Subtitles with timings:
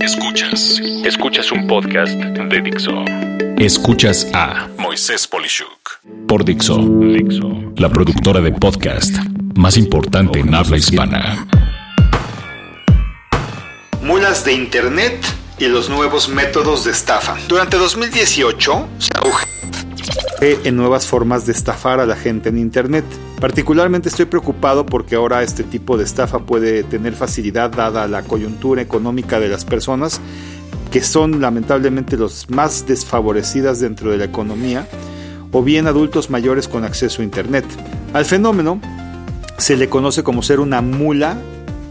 [0.00, 0.78] Escuchas.
[1.04, 3.04] Escuchas un podcast de Dixo.
[3.56, 6.76] Escuchas a Moisés Polishuk por Dixo.
[6.78, 7.72] Dixo.
[7.76, 9.16] La productora de podcast
[9.54, 11.46] más importante en habla hispana.
[14.02, 15.18] Mulas de Internet
[15.58, 17.36] y los nuevos métodos de estafa.
[17.48, 19.08] Durante 2018 se
[20.40, 23.04] en nuevas formas de estafar a la gente en Internet.
[23.40, 28.82] Particularmente estoy preocupado porque ahora este tipo de estafa puede tener facilidad dada la coyuntura
[28.82, 30.20] económica de las personas
[30.90, 34.86] que son lamentablemente los más desfavorecidas dentro de la economía
[35.52, 37.64] o bien adultos mayores con acceso a Internet.
[38.12, 38.80] Al fenómeno
[39.58, 41.36] se le conoce como ser una mula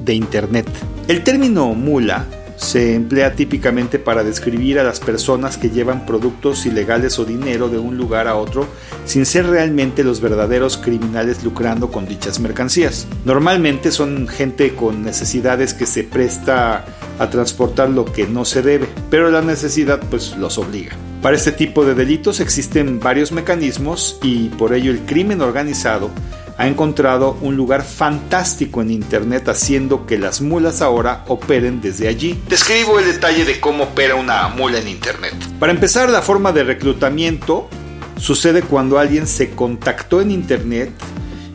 [0.03, 0.67] de Internet.
[1.07, 2.25] El término mula
[2.57, 7.77] se emplea típicamente para describir a las personas que llevan productos ilegales o dinero de
[7.77, 8.67] un lugar a otro
[9.05, 13.07] sin ser realmente los verdaderos criminales lucrando con dichas mercancías.
[13.23, 16.83] Normalmente son gente con necesidades que se presta
[17.19, 20.95] a transportar lo que no se debe, pero la necesidad pues los obliga.
[21.21, 26.11] Para este tipo de delitos existen varios mecanismos y por ello el crimen organizado
[26.57, 32.39] ha encontrado un lugar fantástico en Internet haciendo que las mulas ahora operen desde allí.
[32.49, 35.35] Describo el detalle de cómo opera una mula en Internet.
[35.59, 37.69] Para empezar, la forma de reclutamiento
[38.17, 40.91] sucede cuando alguien se contactó en Internet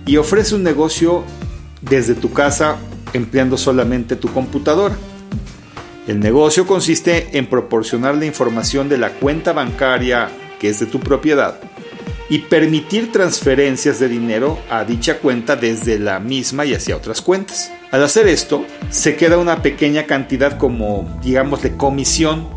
[0.06, 1.24] y ofrece un negocio
[1.80, 2.76] desde tu casa
[3.12, 4.96] empleando solamente tu computadora.
[6.06, 10.30] El negocio consiste en proporcionar la información de la cuenta bancaria
[10.60, 11.60] que es de tu propiedad
[12.32, 17.70] y permitir transferencias de dinero a dicha cuenta desde la misma y hacia otras cuentas.
[17.90, 22.48] Al hacer esto, se queda una pequeña cantidad como, digamos, de comisión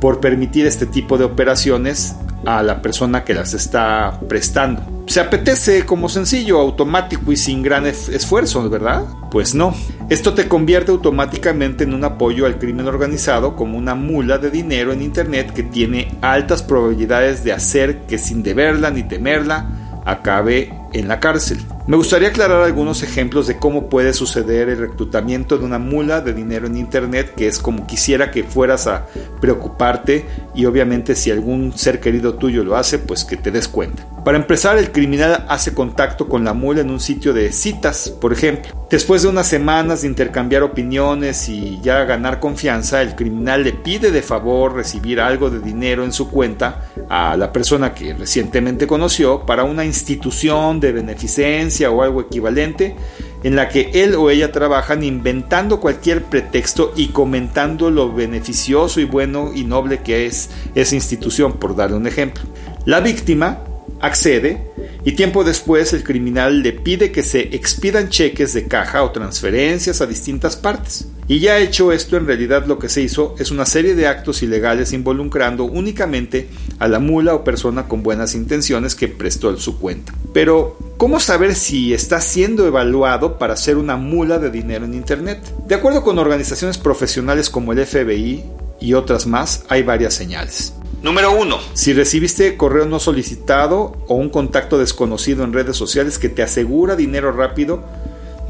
[0.00, 2.14] por permitir este tipo de operaciones
[2.46, 5.04] a la persona que las está prestando.
[5.06, 9.04] Se apetece como sencillo, automático y sin gran esfuerzo, ¿verdad?
[9.30, 9.74] Pues no.
[10.08, 14.92] Esto te convierte automáticamente en un apoyo al crimen organizado como una mula de dinero
[14.92, 19.66] en Internet que tiene altas probabilidades de hacer que sin deberla ni temerla
[20.04, 21.58] acabe en la cárcel.
[21.86, 26.32] Me gustaría aclarar algunos ejemplos de cómo puede suceder el reclutamiento de una mula de
[26.32, 29.06] dinero en Internet, que es como quisiera que fueras a
[29.40, 30.24] preocuparte
[30.54, 34.06] y obviamente si algún ser querido tuyo lo hace, pues que te des cuenta.
[34.24, 38.32] Para empezar, el criminal hace contacto con la mula en un sitio de citas, por
[38.32, 38.72] ejemplo.
[38.90, 44.10] Después de unas semanas de intercambiar opiniones y ya ganar confianza, el criminal le pide
[44.10, 49.46] de favor recibir algo de dinero en su cuenta a la persona que recientemente conoció
[49.46, 52.94] para una institución de beneficencia o algo equivalente
[53.42, 59.04] en la que él o ella trabajan inventando cualquier pretexto y comentando lo beneficioso y
[59.04, 62.42] bueno y noble que es esa institución, por darle un ejemplo.
[62.86, 63.60] La víctima
[64.00, 64.62] accede
[65.04, 70.00] y tiempo después el criminal le pide que se expidan cheques de caja o transferencias
[70.00, 71.08] a distintas partes.
[71.26, 74.42] Y ya hecho esto, en realidad lo que se hizo es una serie de actos
[74.42, 76.48] ilegales involucrando únicamente
[76.78, 80.12] a la mula o persona con buenas intenciones que prestó su cuenta.
[80.34, 85.40] Pero, ¿cómo saber si está siendo evaluado para ser una mula de dinero en Internet?
[85.66, 88.44] De acuerdo con organizaciones profesionales como el FBI
[88.80, 90.74] y otras más, hay varias señales.
[91.02, 91.58] Número 1.
[91.74, 96.96] Si recibiste correo no solicitado o un contacto desconocido en redes sociales que te asegura
[96.96, 97.82] dinero rápido,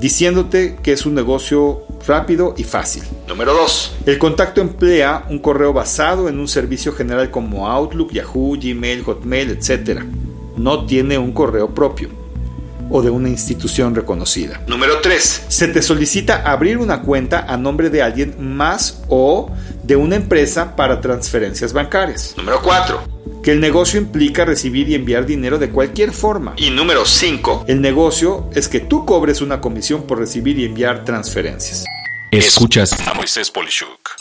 [0.00, 3.02] diciéndote que es un negocio rápido y fácil.
[3.28, 3.96] Número 2.
[4.06, 9.50] El contacto emplea un correo basado en un servicio general como Outlook, Yahoo, Gmail, Hotmail,
[9.50, 10.02] etc.
[10.56, 12.08] No tiene un correo propio
[12.90, 14.60] o de una institución reconocida.
[14.66, 15.44] Número 3.
[15.48, 19.50] Se te solicita abrir una cuenta a nombre de alguien más o
[19.82, 22.34] de una empresa para transferencias bancarias.
[22.36, 23.13] Número 4
[23.44, 26.54] que el negocio implica recibir y enviar dinero de cualquier forma.
[26.56, 31.04] Y número 5, el negocio es que tú cobres una comisión por recibir y enviar
[31.04, 31.84] transferencias.
[32.30, 34.12] Escuchas a Moisés Polishuk.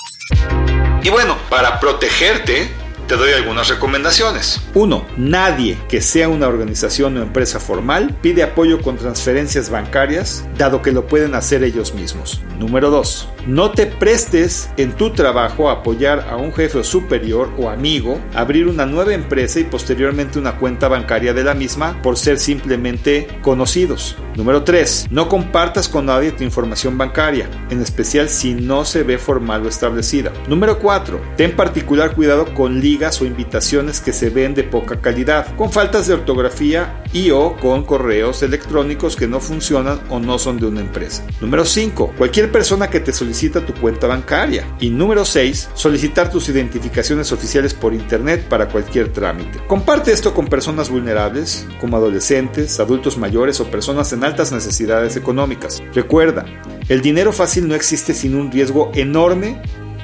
[1.02, 2.68] Y bueno, para protegerte,
[3.08, 4.62] te doy algunas recomendaciones.
[4.74, 5.06] 1.
[5.18, 10.92] Nadie que sea una organización o empresa formal pide apoyo con transferencias bancarias, dado que
[10.92, 12.42] lo pueden hacer ellos mismos.
[12.60, 13.30] Número 2.
[13.48, 18.68] No te prestes en tu trabajo a apoyar a un jefe superior o amigo, abrir
[18.68, 24.16] una nueva empresa y posteriormente una cuenta bancaria de la misma por ser simplemente conocidos.
[24.36, 25.08] Número 3.
[25.12, 29.70] No compartas con nadie tu información bancaria, en especial si no se ve formal o
[29.70, 30.32] establecida.
[30.48, 31.22] Número 4.
[31.38, 36.08] Ten particular cuidado con ligas o invitaciones que se ven de poca calidad, con faltas
[36.08, 40.80] de ortografía y o con correos electrónicos que no funcionan o no son de una
[40.80, 41.26] empresa.
[41.42, 42.14] Número 5.
[42.18, 44.66] Cualquier persona que te solicita tu cuenta bancaria.
[44.80, 45.72] Y número 6.
[45.74, 49.60] Solicitar tus identificaciones oficiales por internet para cualquier trámite.
[49.68, 55.84] Comparte esto con personas vulnerables, como adolescentes, adultos mayores o personas en altas necesidades económicas.
[55.94, 56.46] Recuerda,
[56.88, 59.62] el dinero fácil no existe sin un riesgo enorme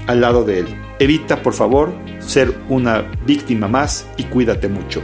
[0.10, 0.82] al lado de él.
[0.98, 5.04] Evita, por favor, ser una víctima más y cuídate mucho.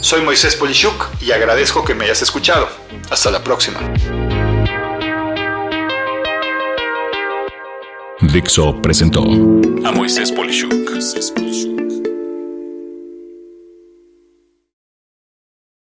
[0.00, 2.66] Soy Moisés Polishuk y agradezco que me hayas escuchado.
[3.10, 3.78] Hasta la próxima.
[8.32, 9.22] Dixo presentó
[9.84, 11.75] a Moisés Polishuk